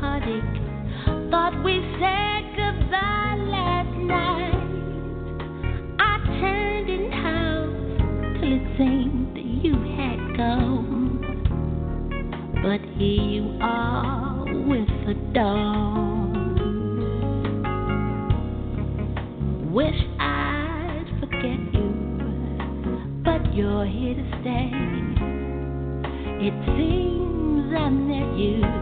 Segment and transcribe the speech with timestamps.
[0.00, 0.60] heartache.
[1.30, 4.54] Thought we said goodbye last night.
[5.98, 6.88] I turned
[8.40, 11.20] till it seemed that you had gone.
[12.62, 16.02] But here you are with the dawn.
[19.72, 21.90] Wish I'd forget you,
[23.24, 24.70] but you're here to stay.
[26.44, 28.81] It seems I met you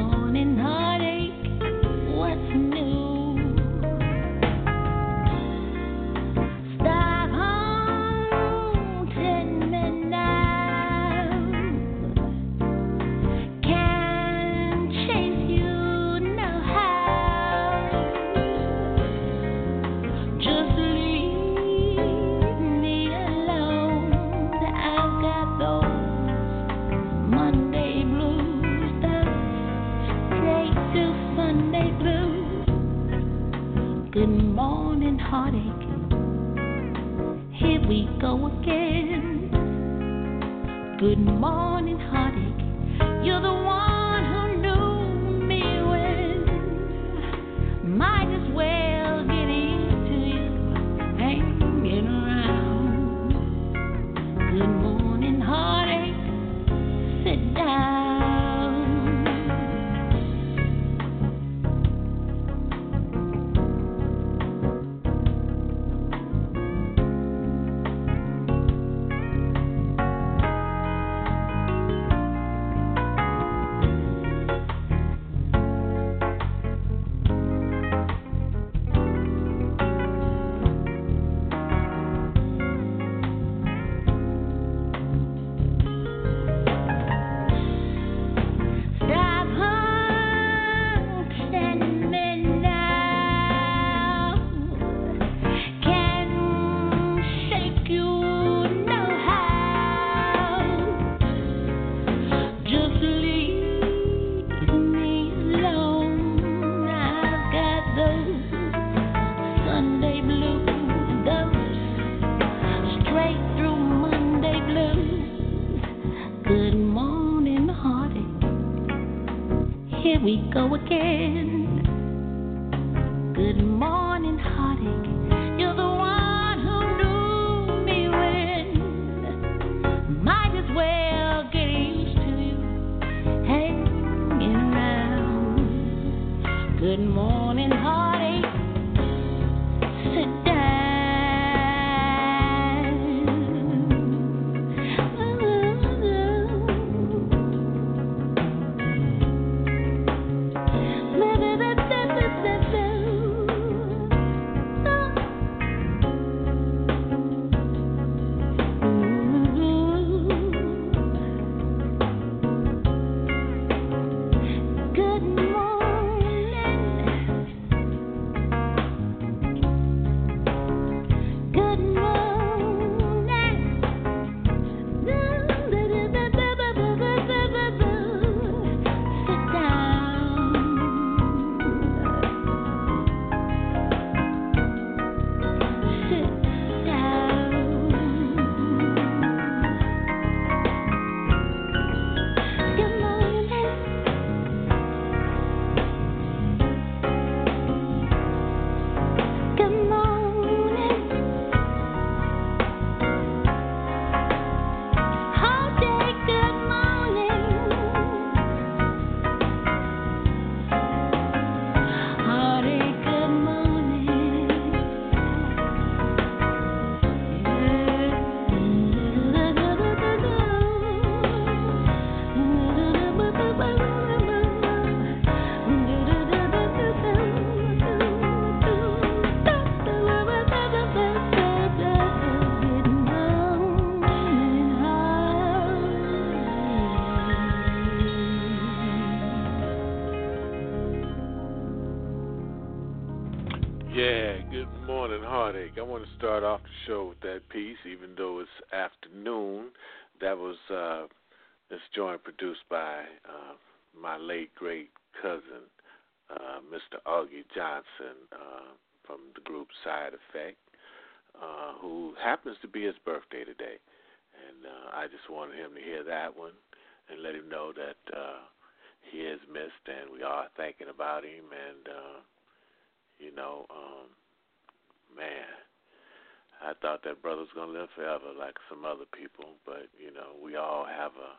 [276.71, 280.39] I thought that brother was gonna live forever like some other people, but you know,
[280.39, 281.33] we all have a,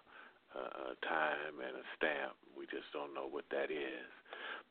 [0.60, 0.62] a,
[0.92, 2.36] a time and a stamp.
[2.52, 4.12] We just don't know what that is.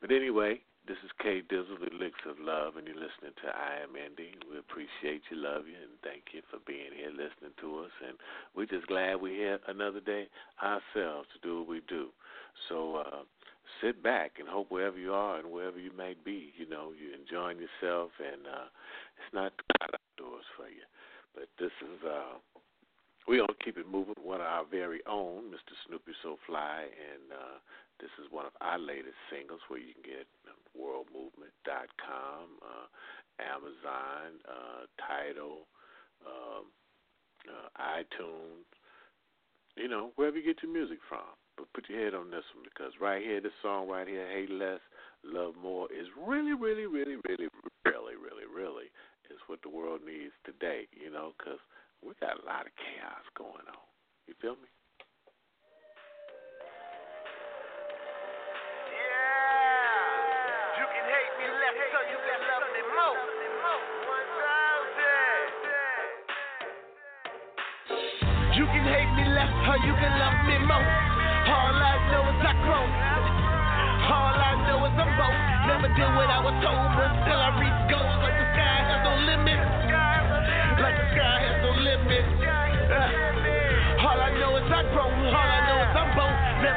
[0.05, 3.81] But anyway, this is K Dizzle, the Elixir of Love, and you're listening to I
[3.81, 4.37] Am Indi.
[4.45, 7.93] We appreciate you, love you, and thank you for being here listening to us.
[8.05, 8.21] And
[8.53, 10.29] we're just glad we're here another day
[10.61, 12.13] ourselves to do what we do.
[12.69, 13.25] So uh,
[13.81, 17.17] sit back and hope wherever you are and wherever you may be, you know, you're
[17.17, 18.69] enjoying yourself and uh
[19.17, 20.00] it's not too hot
[20.41, 20.85] outdoors for you.
[21.33, 22.39] But this is uh
[23.27, 25.73] we gonna keep it moving one of our very own, Mr.
[25.87, 27.57] Snoopy So Fly, and uh
[27.99, 30.27] this is one of our latest singles where you can get
[30.75, 32.87] worldmovement.com, uh
[33.39, 35.67] Amazon, uh Tidal,
[36.25, 36.65] um
[37.47, 38.65] uh iTunes,
[39.77, 41.25] you know, wherever you get your music from.
[41.57, 44.49] But put your head on this one because right here, this song right here, Hate
[44.49, 44.79] Less,
[45.23, 47.49] Love More, is really, really, really, really,
[47.85, 48.10] really,
[49.51, 51.59] what the world needs today, you know, because
[51.99, 53.83] we got a lot of chaos going on.
[54.23, 54.71] You feel me?
[58.87, 59.11] Yeah.
[68.55, 70.87] You can hate me less, or you can love me more.
[71.51, 72.87] All I know is I grow.
[74.15, 75.35] All I know is I'm both.
[75.67, 77.40] Never did what I was told, but still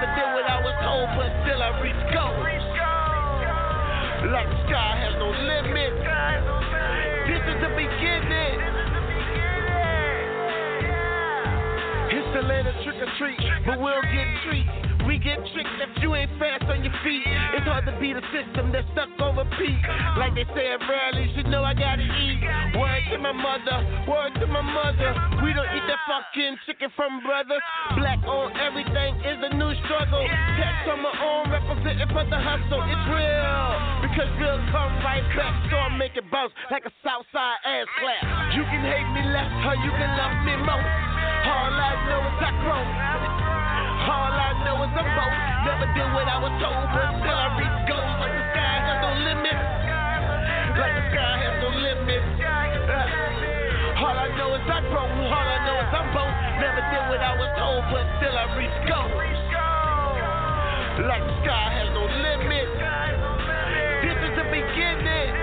[0.04, 2.44] Never did what I was told, but still I reach goals.
[4.28, 5.96] Like the sky has no limit.
[7.24, 8.58] This is the beginning.
[12.12, 14.76] It's the of trick or treat, but we'll get treats.
[15.08, 17.24] We get tricked you ain't fast on your feet.
[17.56, 19.80] It's hard to beat a system that's stuck on repeat.
[20.20, 22.44] Like they say at rallies, you know I gotta eat.
[22.76, 25.16] Word to my mother, word to my mother.
[25.40, 27.64] We don't eat that fucking chicken from brothers.
[27.96, 30.20] Black on everything is a new struggle.
[30.60, 32.84] Tax on my own, representing for the hustle.
[32.84, 33.64] It's real,
[34.04, 35.56] because real come right back.
[35.72, 38.52] So I make it bounce like a Southside ass clap.
[38.52, 40.84] You can hate me less, or you can love me more.
[41.48, 42.84] All I know is I grow.
[44.04, 45.53] All I know is I'm both.
[45.74, 48.94] Never did what I was told, but still I reach goals like the sky has
[49.02, 49.58] no limit.
[50.78, 52.22] Like the sky has no limit.
[52.38, 55.02] Uh, all I know is I grow.
[55.02, 56.30] All I know is I'm both.
[56.62, 59.18] Never did what I was told, but still I reach goals.
[61.10, 62.70] Like the sky has no limit.
[64.06, 65.34] This is the beginning.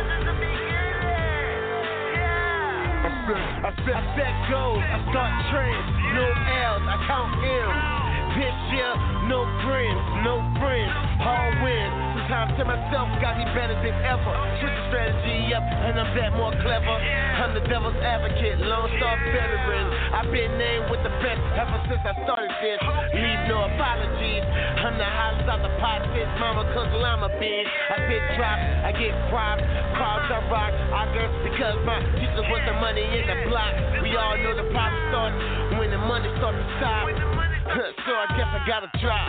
[3.68, 8.11] I set, I set, goals, I start trends, no L's, I count M's.
[8.32, 8.96] This year,
[9.28, 11.94] no friends, no friends, all wins.
[12.32, 14.32] Sometimes to myself, got me better than ever.
[14.64, 16.96] Switch the strategy up, and I'm that more clever.
[16.96, 19.86] I'm the devil's advocate, Lone Star veteran.
[20.16, 22.80] I've been named with the best ever since I started this.
[23.20, 24.48] Leave no apologies.
[24.80, 27.68] I'm the hottest out the pot, fit mama, cause llama bean.
[27.68, 29.68] I fit drops, I get props,
[30.00, 30.72] crowds I rock.
[30.72, 33.76] I girls because my teacher was the money in the block.
[34.00, 35.36] We all know the problem starts
[35.76, 37.41] when the money starts to stop.
[38.04, 39.24] so I guess I gotta try.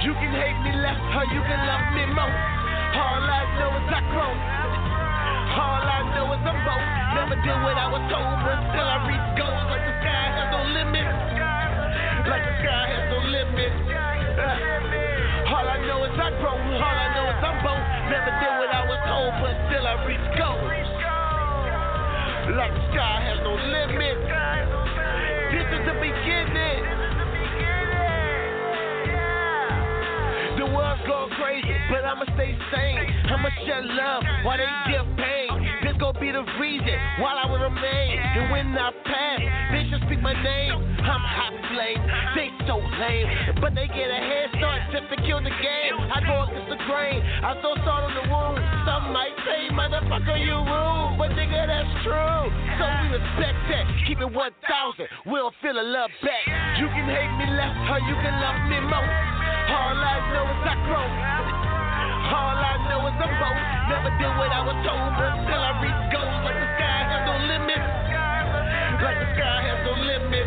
[0.00, 2.32] You can hate me less, or you can love me more.
[2.96, 4.32] All I know is I grow.
[4.32, 6.88] All I know is I'm both.
[7.12, 10.48] Never did what I was told, but still I reach goals like the sky has
[10.48, 11.08] no limit.
[12.24, 13.72] Like the sky has no limit.
[14.40, 16.56] Uh, all I know is I grow.
[16.56, 17.84] All I know is I'm both.
[18.08, 20.72] Never did what I was told, but still I reach goals.
[22.56, 24.79] Like the sky has no limit.
[26.20, 28.04] This is the beginning.
[29.08, 33.08] Yeah The world's going crazy, but I'ma stay sane.
[33.30, 35.49] I'ma share love while they give pain.
[36.20, 38.20] Be the reason while I will remain.
[38.20, 39.40] And when I pass,
[39.72, 40.76] they should speak my name.
[41.00, 42.02] I'm hot flame,
[42.36, 45.96] they so lame, but they get a head start just to kill the game.
[46.12, 48.60] I go against the grain, I throw salt on the wound.
[48.84, 52.44] Some might say, motherfucker, you rude, but nigga, that's true.
[52.76, 56.44] So we respect that, keep it 1,000, we'll feel the love back.
[56.78, 59.10] You can hate me less, or you can love me more.
[59.72, 61.59] All I know is I grow.
[62.30, 63.58] All I know is I'm bold.
[63.90, 67.22] Never did what I was told, but still I reach goals like the sky has
[67.26, 67.82] no limit.
[69.02, 70.46] Like the sky has no limit.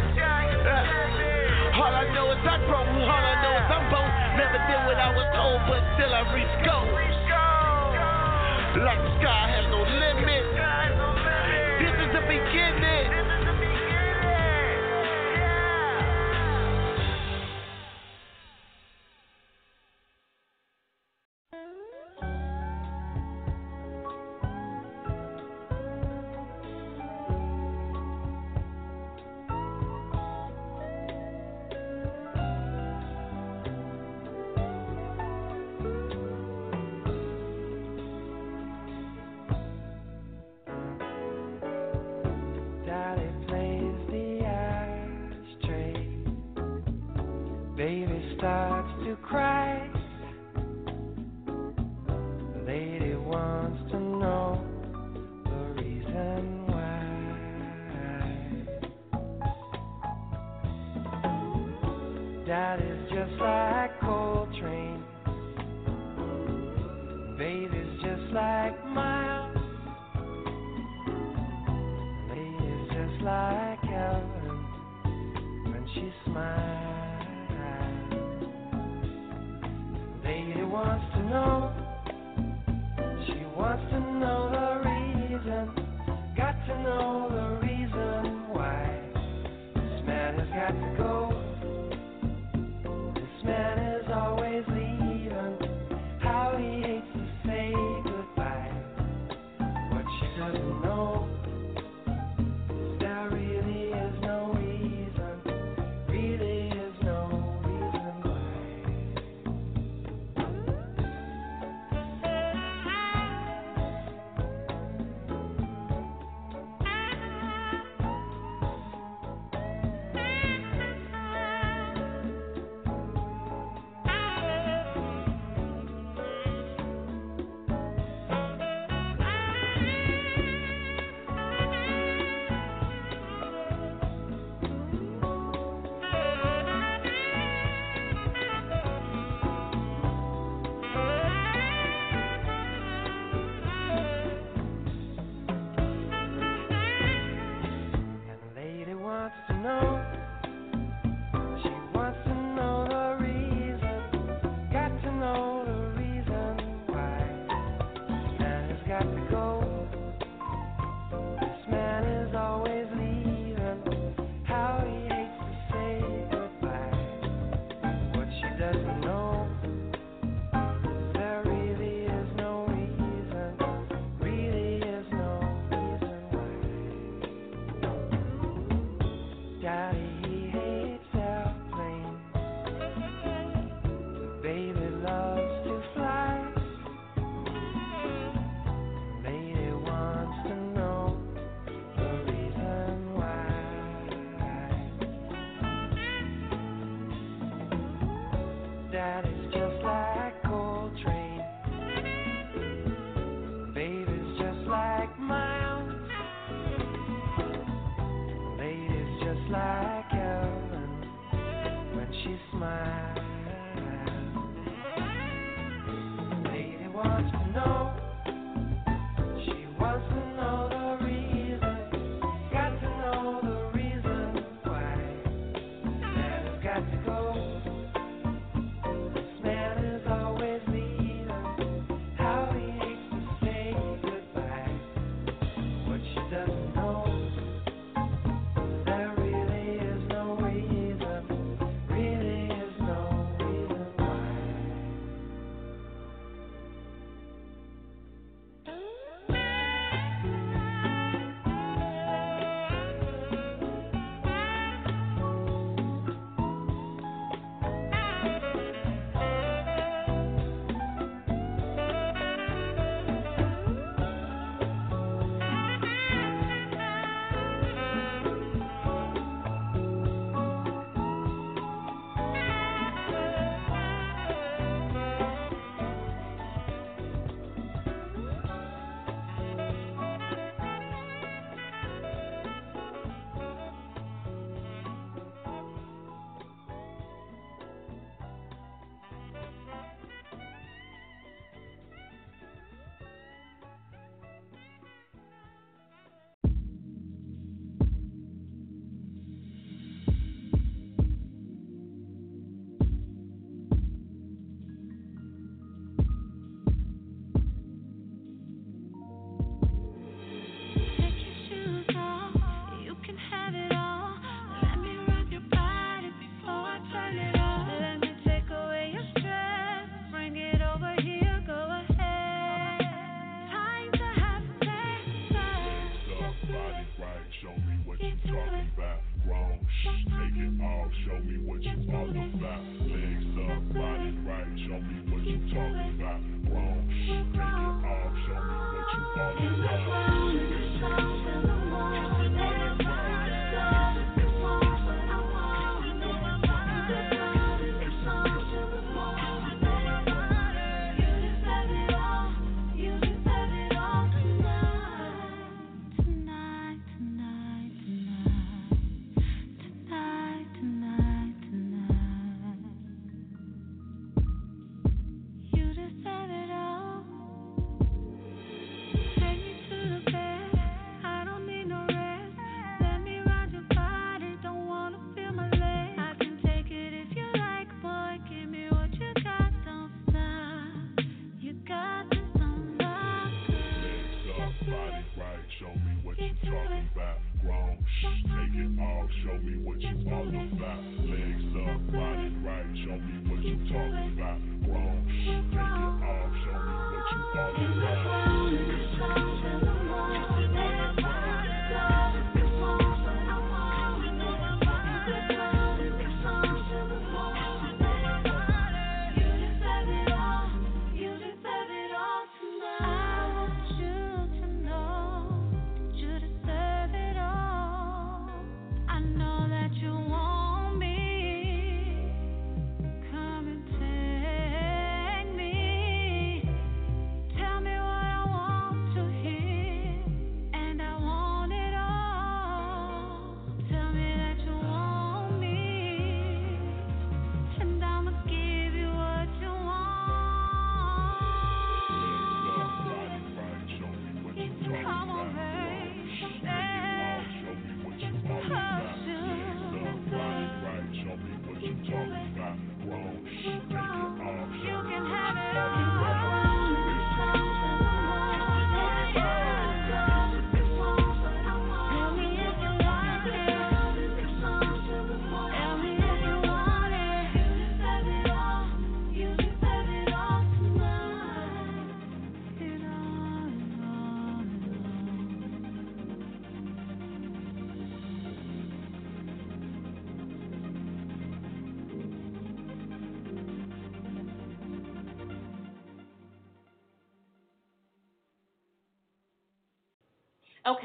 [0.63, 2.87] Uh, all I know is I grow.
[2.87, 4.11] All I know is I'm bold.
[4.39, 6.95] Never did what I was told, but still I reach goals.
[8.79, 10.43] Like the sky has no limit.
[11.83, 13.22] This is the beginning.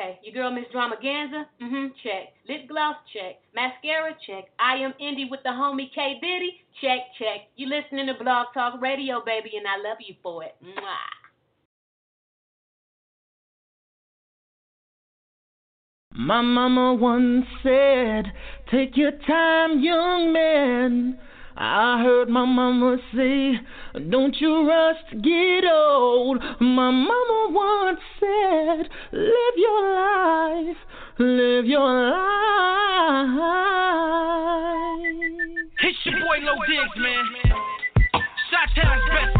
[0.08, 2.32] Okay, your girl Miss Dramaganza, mm-hmm, check.
[2.48, 3.36] Lip gloss, check.
[3.54, 4.44] Mascara, check.
[4.58, 7.48] I am Indi with the homie K Diddy, check, check.
[7.56, 10.54] You listening to Blog Talk Radio, baby, and I love you for it.
[10.64, 10.96] Mwah.
[16.12, 18.32] My mama once said,
[18.70, 21.18] Take your time, young man.
[21.60, 23.54] I heard my mama say,
[24.10, 26.40] Don't you rush to get old.
[26.60, 30.76] My mama once said, Live your life,
[31.18, 32.18] live your life.
[35.82, 37.24] It's your boy Low Diggs, man.
[38.52, 39.37] Shot best.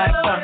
[0.00, 0.40] Like fun.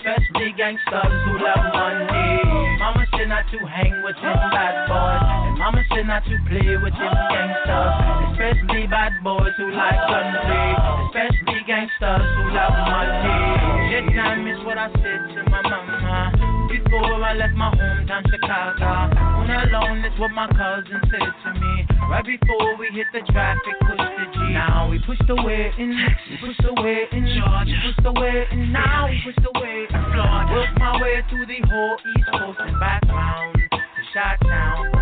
[0.00, 2.40] Especially gangsters who love money.
[2.80, 5.22] Mama said not to hang with them bad boys.
[5.46, 7.92] And mama said not to play with them gangsters.
[8.32, 10.72] Especially bad boys who like fun play.
[11.12, 13.92] Especially gangsters who love money.
[13.92, 15.41] This time is what I said to.
[16.92, 18.84] Before I left my hometown, Chicago.
[18.84, 21.86] On alone, that's what my cousin said to me.
[22.10, 24.52] Right before we hit the traffic, push the G.
[24.52, 28.12] Now we push the way in, Texas, push the way in Georgia, we push the
[28.12, 28.72] way in.
[28.72, 30.52] Now we push the way in Florida.
[30.52, 33.82] Work my way through the whole East Coast and back round to.
[34.12, 35.01] Mama said,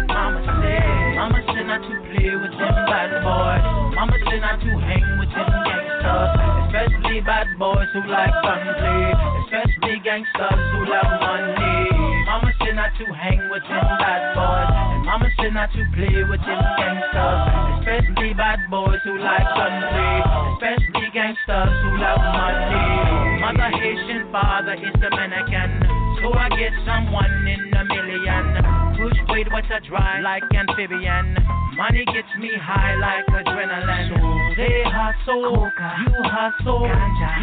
[1.20, 3.61] Mama said not to play with them bad boys.
[3.92, 6.33] Mama said not to hang with them gangsters,
[6.64, 9.12] especially bad boys who like fun play,
[9.44, 12.24] especially gangsters who love money.
[12.24, 14.72] Mama said not to hang with them bad boys.
[14.72, 17.40] And mama said not to play with them gangsters.
[17.85, 20.16] Especially bad boys who like gun play.
[20.56, 23.44] Especially gangsters who love money.
[23.44, 25.85] Mother Haitian, father is Dominican.
[26.24, 28.80] So I get someone in a million.
[29.00, 31.32] Push weight, what's a dry like amphibian.
[31.76, 34.12] Money gets me high like adrenaline.
[34.12, 36.84] So they hustle, you hustle,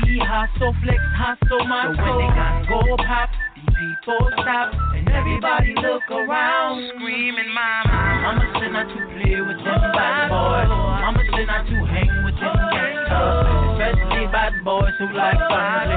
[0.05, 3.29] he hustle, flex hustle, my so when they gun go pop
[3.73, 4.73] people stop.
[4.93, 7.97] And everybody look around, screaming, Mama.
[8.21, 10.69] Mama said not to play with them oh, bad boys.
[10.69, 15.96] Mama said not to hang with them oh, gangsters, especially bad boys who like fun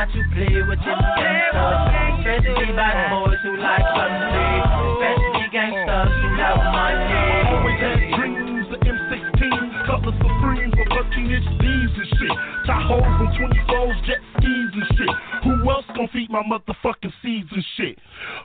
[0.00, 1.76] not to play with oh, them gangsters,
[2.24, 4.00] especially bad boys who like oh.
[4.00, 4.56] fun play,
[4.96, 7.04] especially gangsters who love money.
[7.04, 7.60] Oh.
[7.60, 9.44] Always had dreams, the M16,
[9.84, 12.32] Cutlass Supreme for 13 inch D's and shit.
[12.64, 14.24] Tahoes and 24s, jet
[16.30, 17.98] my motherfucking seeds and shit?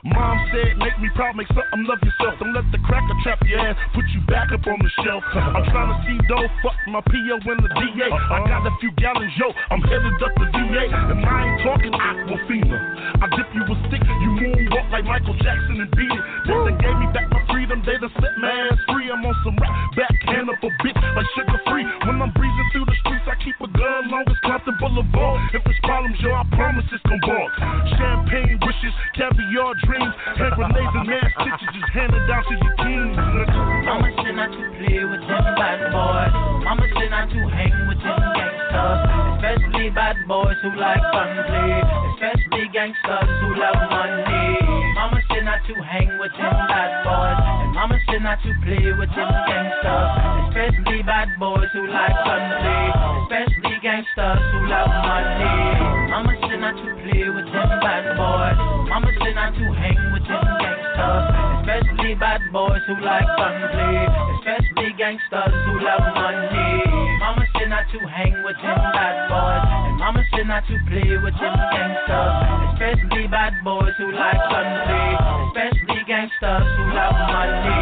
[0.04, 2.34] Mom said, make me proud, make something love yourself.
[2.42, 5.22] Don't let the cracker trap your ass, put you back up on the shelf.
[5.32, 8.10] I'm trying to see dough, fuck my PO and the DA.
[8.10, 10.84] I got a few gallons, yo, I'm headed up the VA.
[10.90, 12.78] And I ain't talking Aquafina.
[13.22, 16.22] I dip you a stick, you moonwalk like Michael Jackson and beat it.
[16.50, 19.08] Then they gave me back my freedom, they done set my ass free.
[19.08, 21.86] I'm on some rap, backhand up a bitch like sugar free.
[22.02, 23.15] When I'm breezing through the streets, I
[23.46, 25.54] keep a gun long as Compton Boulevard.
[25.54, 27.46] If there's problems, yo, I promise it's gon' ball.
[27.94, 33.14] Champagne wishes, caviar dreams, hand grenades and mass stitches just handed down to your teens.
[33.86, 36.34] Mama said not to play with them bad boys.
[36.66, 39.00] Mama said not to hang with them gangsters.
[39.38, 41.86] Especially bad boys who like fun play.
[42.18, 44.58] Especially gangsters who love money.
[44.98, 45.15] Mama
[45.56, 47.40] not to hang with them bad boys.
[47.64, 50.52] And mama said not to play with them gangsters.
[50.52, 52.92] Especially bad boys who like play.
[53.24, 56.12] Especially gangsters who love money.
[56.12, 58.58] Mama said not to play with them bad boys.
[58.92, 61.24] Mama said not to hang with them gangsters.
[61.64, 64.04] Especially bad boys who like play.
[64.36, 66.85] Especially gangsters who love money.
[67.86, 69.62] Not to hang with them bad boys.
[69.62, 72.34] And mama said not to play with them gangsters.
[72.74, 75.14] Especially bad boys who like fun play.
[75.54, 77.78] Especially gangsters who love money.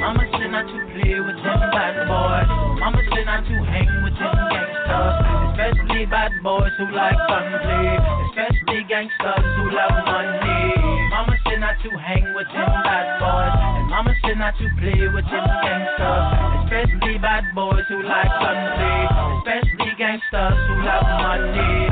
[0.00, 2.48] Mama said not to play with them bad boys.
[2.80, 5.20] Mama said not to hang with them gangsters.
[5.52, 7.92] Especially bad boys who like fun play.
[8.32, 10.80] Especially gangsters who love money.
[11.12, 13.52] Mama said not to hang with them bad boys.
[13.52, 16.61] And mama said not to play with them gangsters.
[16.82, 19.06] Especially bad boys who like play.
[19.38, 21.86] Especially gangsters who love money.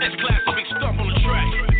[0.00, 1.71] That's classic stuff on the track.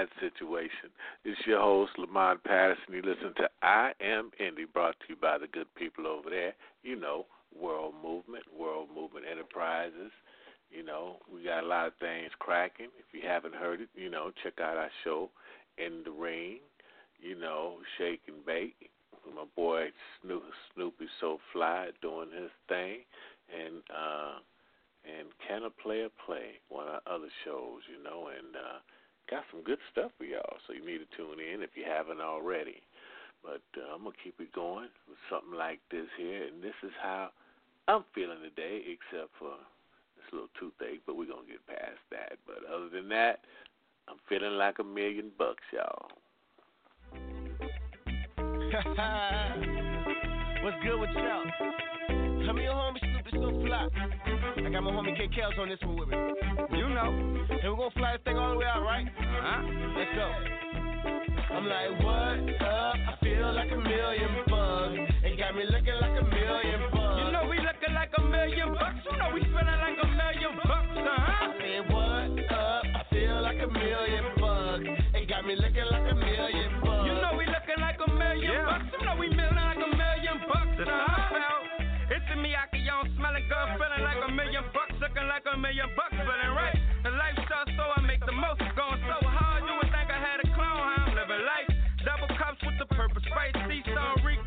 [0.00, 0.88] That situation.
[1.26, 2.94] It's your host, Lamont Patterson.
[2.94, 6.54] You listen to I Am Indi, brought to you by the good people over there.
[6.82, 10.10] You know, World Movement, World Movement Enterprises.
[10.70, 12.86] You know, we got a lot of things cracking.
[12.98, 15.28] If you haven't heard it, you know, check out our show,
[15.76, 16.60] In the Ring.
[17.20, 18.88] You know, Shake and Bake.
[19.36, 19.88] My boy
[20.22, 23.00] Snoop, Snoopy So Fly doing his thing.
[23.54, 24.38] And, uh,
[25.04, 28.78] and Can a Player Play, one of our other shows, you know, and uh,
[29.30, 30.58] got some good stuff for y'all.
[30.66, 32.82] So you need to tune in if you haven't already.
[33.42, 36.90] But uh, I'm gonna keep it going with something like this here, and this is
[37.00, 37.30] how
[37.88, 39.54] I'm feeling today, except for
[40.18, 41.00] this little toothache.
[41.06, 42.36] But we're gonna get past that.
[42.44, 43.40] But other than that,
[44.08, 46.10] I'm feeling like a million bucks, y'all.
[50.62, 51.44] What's good with y'all?
[52.44, 53.86] Tell me your homie So fly.
[54.58, 56.16] I got my homie K Kels on this one with me.
[56.76, 57.10] You know.
[57.48, 59.06] And we're gonna fly this thing all the way out, right?
[59.06, 59.62] Uh-huh.
[59.96, 60.28] Let's go.
[61.54, 62.94] I'm like, what up?
[62.94, 65.14] I feel like a million bucks.
[65.22, 67.22] It got me looking like a million bucks.
[67.22, 68.98] You know we looking like a million bucks.
[69.10, 71.46] You know we spending like a million bucks, uh-huh.
[71.46, 72.82] I said, what up?
[72.82, 74.39] I feel like a million bucks.
[83.30, 86.74] Smelling good, feeling like a million bucks, looking like a million bucks, feeling right.
[87.06, 88.58] The lifestyle, so I make the most.
[88.74, 90.82] Going so hard, you would think I had a clone.
[90.82, 91.70] How I'm living life.
[92.02, 93.54] Double cups with the purpose, right?
[93.70, 94.39] C-Stone, recline,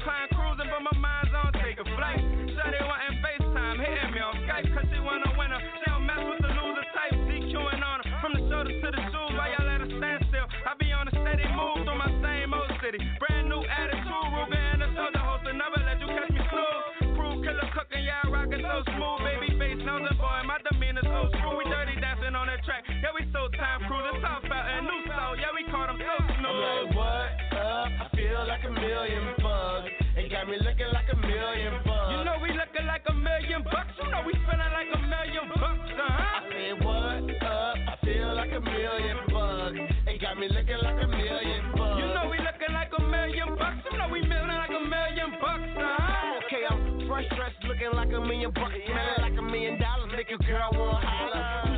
[23.63, 24.19] time cruising.
[24.19, 26.52] South out and new soul, yeah, we caught them so smooth.
[26.52, 27.89] I'm like, what up?
[28.04, 29.88] I feel like a million bucks.
[30.19, 32.12] It got me looking like a million bucks.
[32.12, 33.95] You know we looking like a million bucks.
[33.95, 36.39] You know we spending like a million bucks, uh huh.
[36.39, 37.76] I said, what up?
[37.88, 39.80] I feel like a million bucks.
[40.12, 41.97] It got me looking like a million bucks.
[42.04, 43.80] You know we looking like a million bucks.
[43.88, 46.39] You know we million like a million bucks, uh huh.
[46.43, 50.28] Okay, I'm fresh dressed, looking like a million bucks, smelling like a million dollars, make
[50.28, 51.73] your girl wanna holler.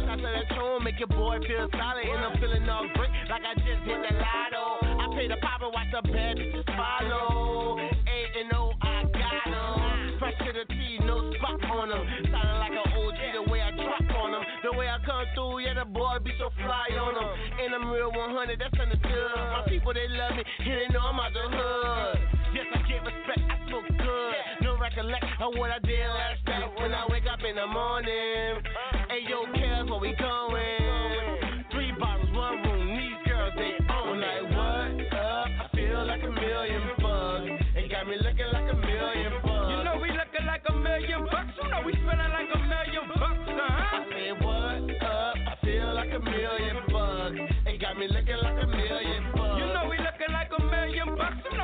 [0.96, 4.16] Make your boy feel solid, and I'm feeling all great, like I just hit the
[4.16, 4.80] lotto.
[4.80, 7.80] I pay the pop and watch the bad bitches follow.
[7.80, 10.20] A and O, I got them.
[10.20, 12.04] Fresh to the T, no spot on them.
[12.32, 14.44] Sounding like an OG the way I drop on them.
[14.64, 17.28] The way I come through, yeah, the boy be so fly on them.
[17.60, 19.36] And I'm real 100, that's understood.
[19.36, 22.16] My people, they love me, and they know I'm out the hood.
[22.56, 24.36] Yes, I get respect, I smoke good.
[24.64, 28.64] No recollect of what I did last night when I wake up in the morning.
[29.12, 30.65] Hey, yo, cares where we going?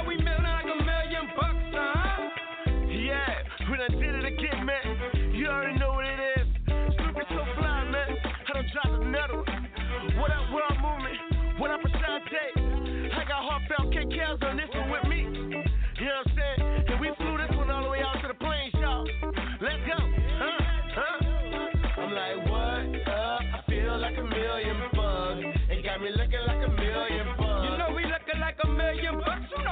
[0.07, 2.29] We like a million bucks, huh?
[2.89, 3.33] Yeah,
[3.69, 5.33] we done did it again, man.
[5.33, 6.47] You already know what it is.
[6.65, 8.17] Snoopy so fly, man.
[8.25, 9.61] I done dropped the.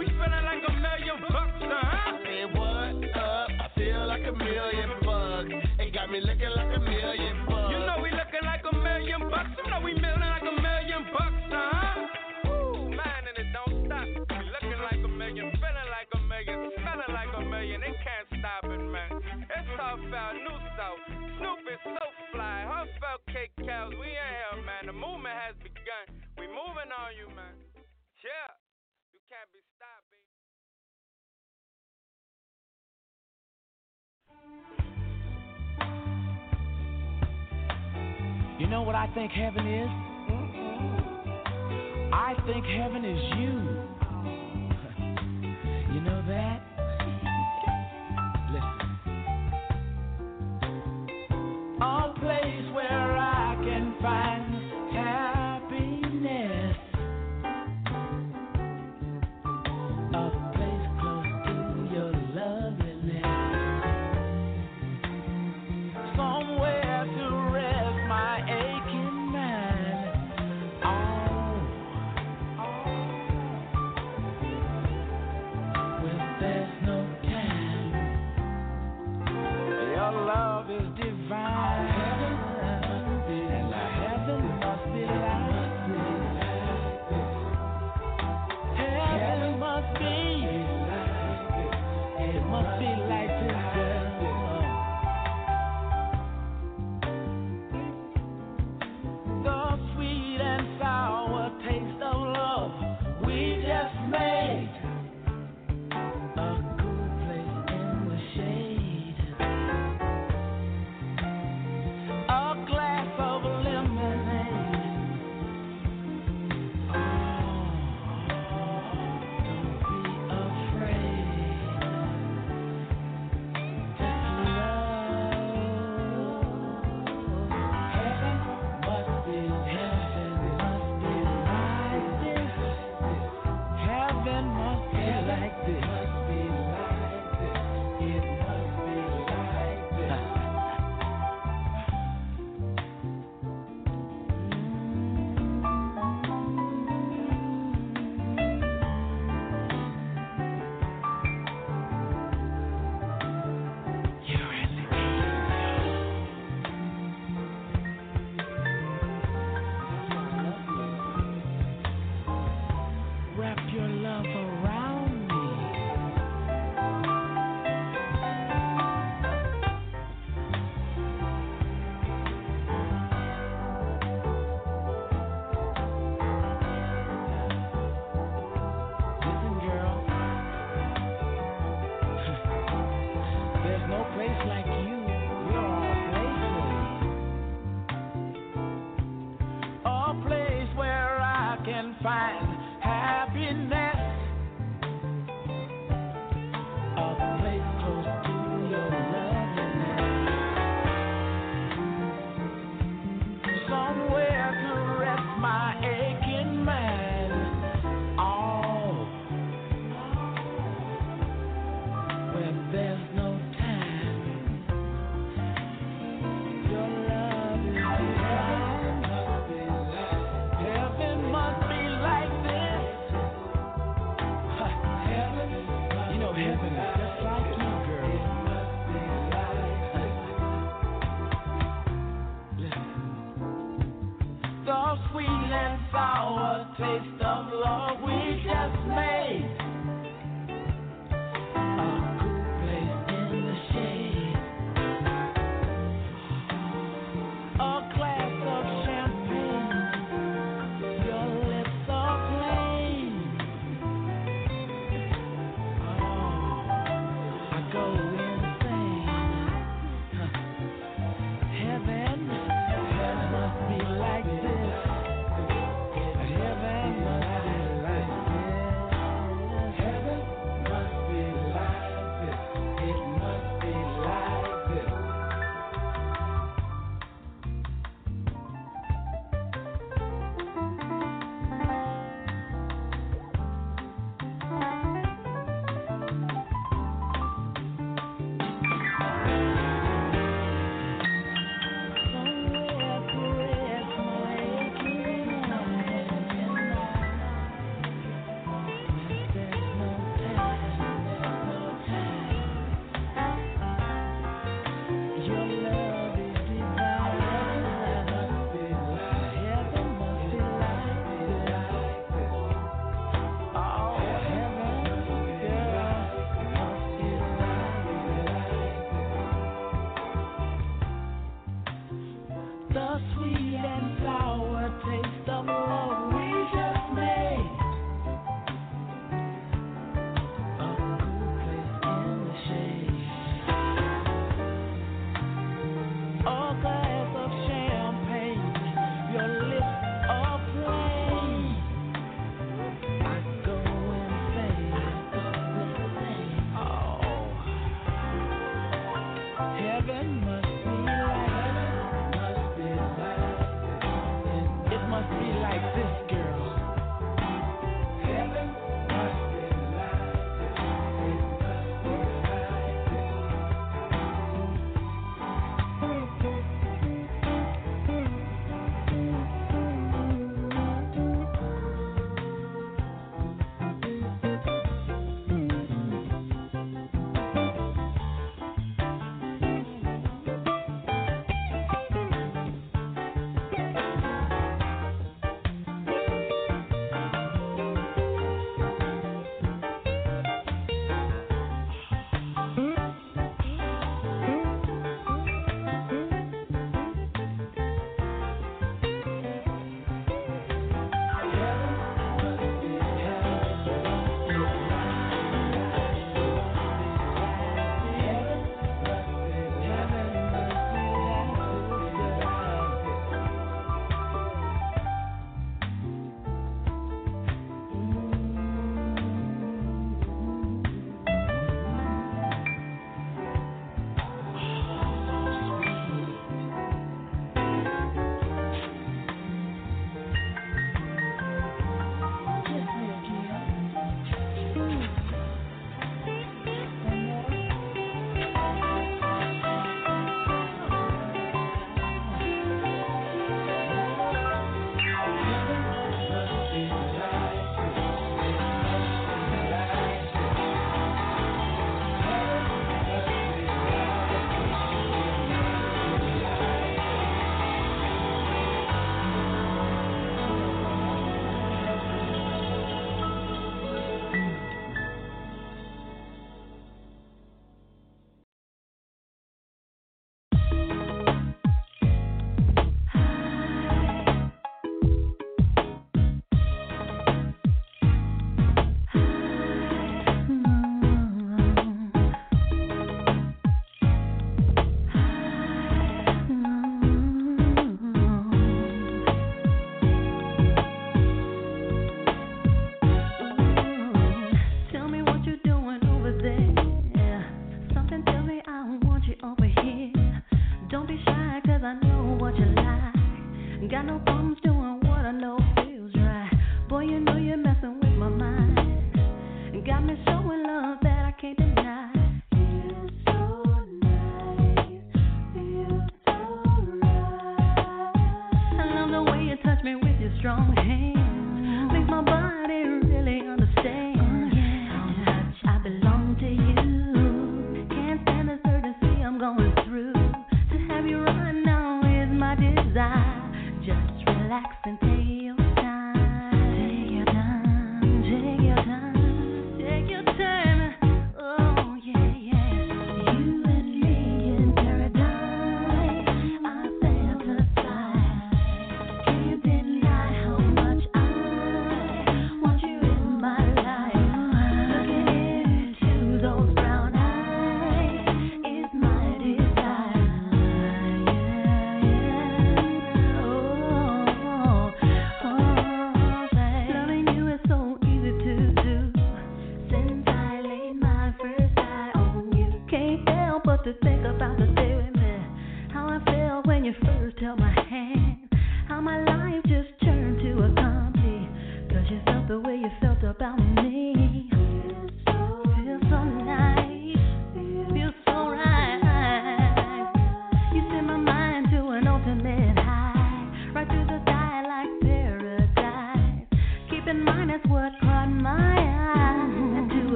[0.00, 2.16] we feeling like a million bucks, huh?
[2.24, 3.52] Say what up?
[3.52, 5.52] I feel like a million bucks.
[5.76, 7.68] It got me looking like a million bucks.
[7.68, 9.52] You know we looking like a million bucks.
[9.60, 12.96] You know we feeling like a million bucks, huh?
[12.96, 14.08] Man, and it don't stop.
[14.08, 17.84] We looking like a million, feeling like a million, smelling like a million.
[17.84, 19.20] Can't stop it, man.
[19.52, 21.00] It's new south.
[21.36, 22.64] Snoop is so fly.
[23.68, 23.92] Cows.
[23.92, 24.88] We in here, man.
[24.88, 26.08] The movement has begun.
[26.40, 27.52] We moving on you, man.
[28.24, 28.59] Yeah
[29.30, 30.10] can't be stopped,
[38.58, 39.88] You know what I think heaven is?
[42.12, 43.54] I think heaven is you.
[45.94, 46.69] you know that?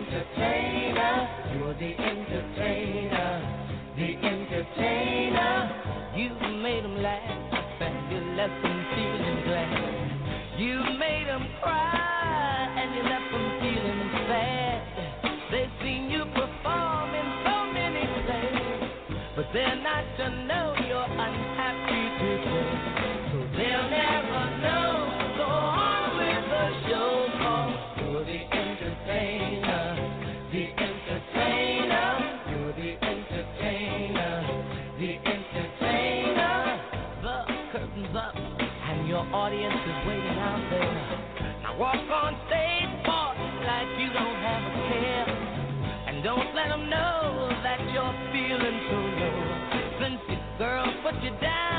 [0.00, 1.28] entertainer.
[1.54, 3.30] You're the entertainer.
[3.96, 6.12] The entertainer.
[6.16, 6.30] You
[6.62, 7.80] made them laugh.
[8.10, 8.20] You
[8.94, 9.30] feeling.
[10.58, 11.99] You made them cry.
[46.54, 49.40] Let them know that you're feeling so low.
[50.28, 51.69] Your girl put you down,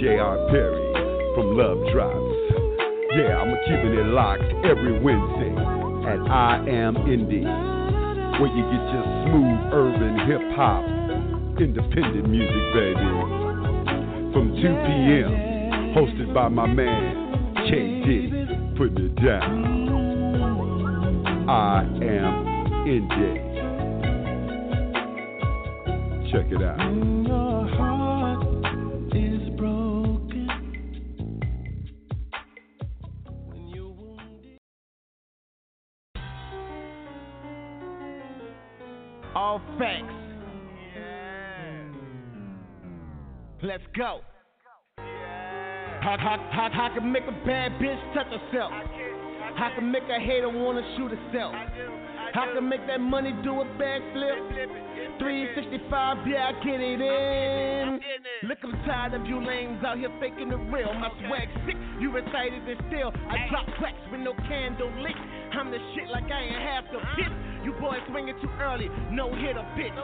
[0.00, 0.38] J.R.
[0.50, 0.92] Perry
[1.34, 2.14] from Love Drops.
[3.16, 5.50] Yeah, I'm keeping it locked every Wednesday
[6.06, 7.42] at I Am Indi,
[8.38, 10.84] where you get your smooth urban hip hop,
[11.58, 13.10] independent music, baby.
[14.32, 15.34] From 2 p.m.,
[15.96, 18.00] hosted by my man, K.
[18.06, 18.46] Diddy,
[18.76, 19.48] putting it down.
[21.50, 23.34] I Am Indi.
[26.30, 27.17] Check it out.
[46.72, 48.72] How can make a bad bitch touch herself?
[48.72, 51.54] I can make a hater wanna shoot herself?
[51.54, 55.18] I can make that money do a backflip?
[55.18, 58.00] 365, yeah, I get it in.
[58.48, 60.92] Look, I'm tired of you lames out here faking the real.
[60.94, 63.10] My swag sick, you recited it still.
[63.10, 65.16] I drop cracks with no candle lit.
[65.52, 67.47] I'm the shit like I ain't half the bitch.
[67.64, 69.94] You boys swinging too early, no hitter, bitch.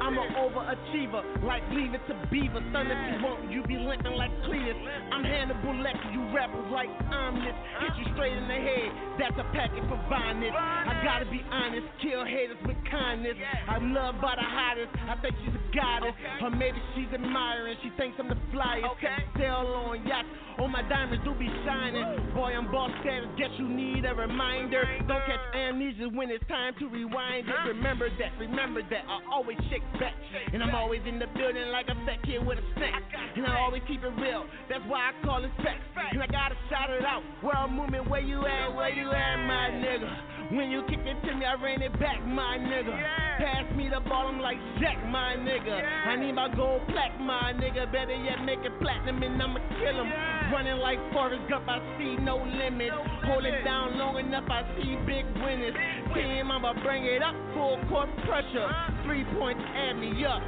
[0.00, 2.60] I'm an overachiever, like leave it to Beaver.
[2.72, 4.76] Son, if you want, you be limping like Cletus.
[5.12, 7.56] I'm Hannibal Lecter, you rappers like omelets.
[7.80, 10.52] Hit you straight in the head, that's a packet for violence.
[10.54, 13.36] I gotta be honest, kill haters with kindness.
[13.68, 16.14] I'm loved by the hottest, I think she's a goddess.
[16.42, 18.98] Or maybe she's admiring, she thinks I'm the flyest.
[19.38, 22.34] Sail on yachts, all my diamonds do be shining.
[22.34, 24.84] Boy, I'm boss status, guess you need a reminder.
[25.06, 25.44] Don't catch
[25.74, 27.54] amnesia when it's time to rewind it.
[27.66, 29.02] Remember that, remember that.
[29.10, 30.14] I always shake back.
[30.52, 33.02] And I'm always in the building like a fat kid with a snack.
[33.34, 35.82] And I always keep it real, that's why I call it facts.
[36.12, 37.22] And I gotta shout it out.
[37.42, 40.33] Where I'm moving, where you at, where you at, my nigga?
[40.52, 42.92] When you kick it to me, I ran it back, my nigga.
[43.38, 45.72] Pass me the ball, I'm like Jack, my nigga.
[45.72, 47.90] I need my gold plaque, my nigga.
[47.90, 50.12] Better yet, make it platinum and I'ma kill him.
[50.52, 52.90] Running like Forrest Gump, I see no limit.
[53.24, 55.74] Hold it down long enough, I see big winners.
[56.12, 58.68] Team, I'ma bring it up, full court pressure.
[59.04, 60.42] Three points, add me up.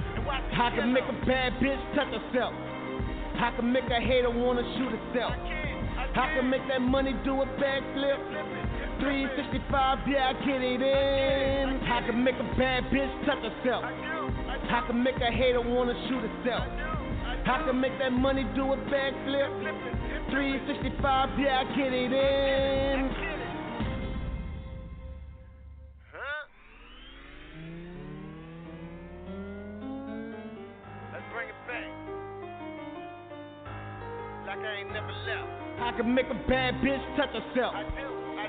[0.53, 2.53] How can make a bad bitch touch herself?
[3.41, 5.33] How can make a hater wanna shoot herself?
[6.13, 8.56] How can make that money do a backflip?
[9.01, 11.81] 365, yeah, I get it in.
[11.85, 13.85] I can make a bad bitch touch herself?
[13.85, 16.65] I can make a hater wanna shoot herself?
[17.47, 19.51] I can make that money do a backflip?
[20.31, 23.11] 365, yeah, I get it in.
[31.13, 31.85] Let's bring it back.
[34.47, 35.67] Like I ain't never left.
[35.79, 37.75] How can make a bad bitch touch herself?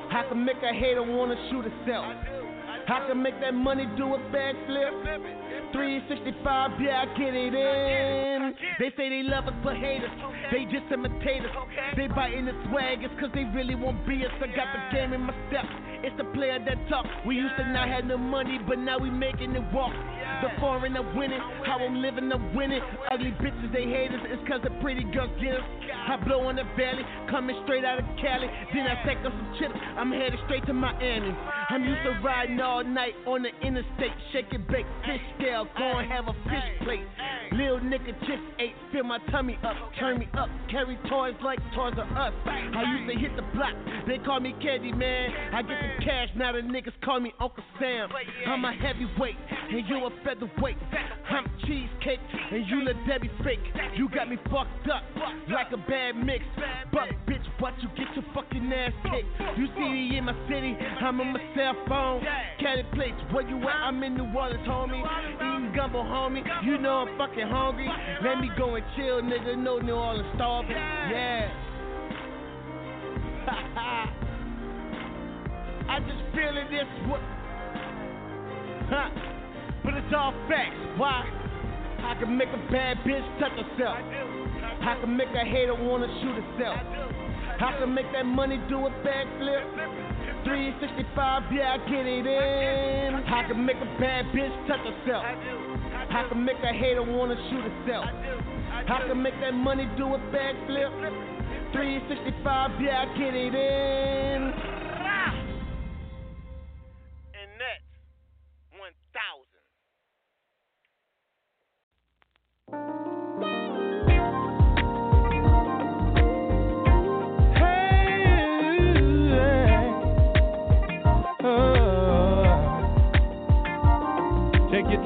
[0.09, 2.36] How can make a hater wanna shoot herself?
[2.89, 5.47] I can make that money do a backflip.
[5.73, 8.55] 365, yeah, I get it in.
[8.79, 10.15] They say they love us but hate us.
[10.51, 11.51] They just imitate us.
[11.97, 14.31] They biting the swag, it's cause they really won't be us.
[14.39, 15.67] I got the game in my steps.
[16.03, 17.05] It's the player that talk.
[17.25, 19.91] We used to not have no money, but now we making it walk.
[20.41, 22.81] The foreign are winning, how I'm living, I'm winning.
[23.11, 25.65] Ugly bitches, they hate us, it's cause the pretty girls get us.
[26.07, 28.47] I blow on the valley, coming straight out of Cali.
[28.73, 31.35] Then I take up some chips, I'm headed straight to Miami.
[31.69, 36.11] I'm used to riding all night on the interstate, shaking bake, fish scale, go and
[36.11, 37.07] have a fish plate.
[37.53, 41.93] Lil nigga chips ate, fill my tummy up, turn me up, carry toys like Toys
[41.97, 42.33] R Us.
[42.45, 43.73] I used to hit the block,
[44.05, 45.31] they call me Candy Man.
[45.53, 48.09] I get the cash, now the niggas call me Uncle Sam.
[48.47, 49.37] I'm a heavyweight,
[49.71, 50.77] and you a featherweight.
[51.29, 52.19] I'm cheesecake,
[52.51, 53.59] and you little Debbie fake.
[53.95, 55.03] You got me fucked up
[55.49, 56.43] like a bad mix.
[56.91, 59.57] But bitch, what you get your fucking ass kicked?
[59.57, 62.23] You see me in my city, I'm on my cell phone.
[62.67, 63.87] Caddy plates, where you at?
[63.87, 64.99] I'm in New Orleans, homie.
[64.99, 66.43] Eating gumbo, homie.
[66.65, 67.87] You know I'm fucking hungry.
[68.21, 69.57] Let me go and chill, nigga.
[69.57, 70.75] No New Orleans starving.
[70.75, 71.49] Yeah.
[75.87, 76.83] I just feeling this.
[77.07, 77.21] What?
[78.91, 79.11] Huh?
[79.85, 80.75] But it's all facts.
[80.97, 81.23] Why?
[82.03, 83.97] I can make a bad bitch touch herself.
[84.81, 86.79] I can make a hater wanna shoot herself.
[87.61, 90.06] I can make that money do a backflip.
[90.43, 93.15] 365, yeah, I get it in.
[93.15, 95.23] I can make a bad bitch touch herself.
[95.23, 98.05] I can make a hater wanna shoot herself.
[98.87, 100.91] I can make that money do a backflip.
[101.73, 104.86] 365, yeah, I get it in.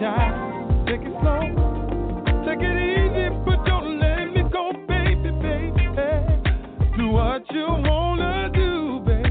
[0.01, 1.45] Take it slow,
[2.43, 5.85] take it easy, but don't let me go, baby, baby.
[6.97, 9.29] Do what you wanna do, baby.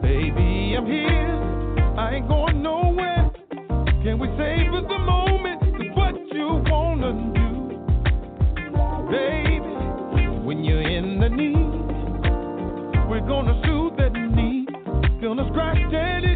[0.00, 1.96] Baby, I'm here.
[1.98, 3.32] I ain't going nowhere.
[4.04, 5.60] Can we savor the moment?
[5.80, 7.50] It's what you wanna do,
[9.10, 9.74] baby.
[10.46, 11.80] When you're in the need,
[13.10, 14.68] we're gonna soothe that need.
[15.20, 16.35] Gonna scratch that itch.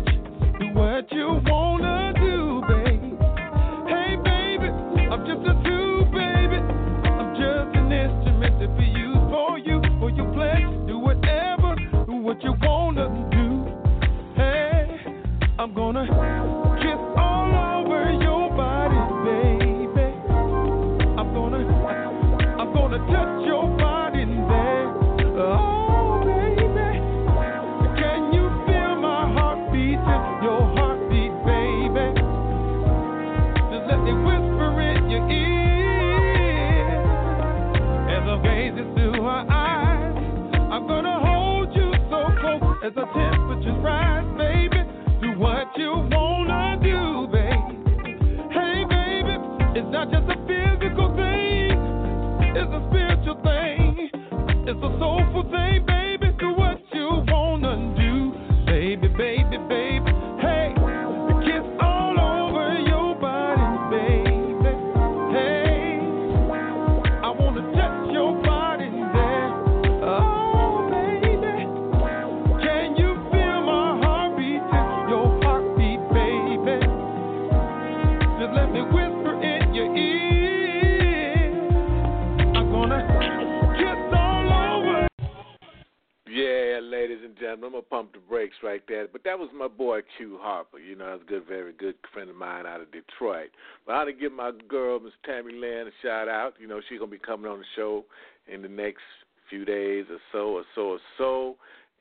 [94.40, 96.54] My girl, Miss Tammy Lynn, a shout out.
[96.58, 98.06] You know, she's gonna be coming on the show
[98.50, 99.02] in the next
[99.50, 101.56] few days or so, or so, or so.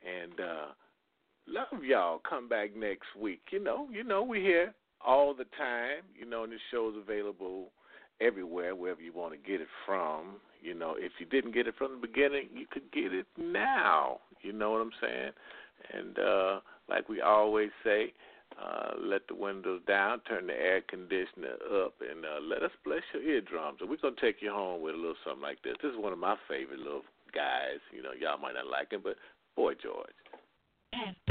[0.06, 0.66] And uh
[1.46, 2.20] love y'all.
[2.28, 3.42] Come back next week.
[3.50, 4.72] You know, you know, we're here
[5.04, 6.02] all the time.
[6.18, 7.72] You know, and this show's available
[8.22, 10.36] everywhere, wherever you want to get it from.
[10.62, 14.20] You know, if you didn't get it from the beginning, you could get it now.
[14.40, 15.32] You know what I'm saying?
[15.92, 18.14] And uh like we always say,
[18.62, 23.02] uh, let the windows down, turn the air conditioner up, and uh, let us bless
[23.14, 23.78] your eardrums.
[23.80, 25.76] And we're going to take you home with a little something like this.
[25.82, 27.02] This is one of my favorite little
[27.32, 27.80] guys.
[27.92, 29.16] You know, y'all might not like him, but
[29.56, 31.29] Boy George.